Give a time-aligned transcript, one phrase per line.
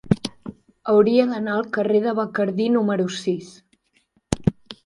[0.93, 3.55] Hauria d'anar al carrer de Bacardí número sis.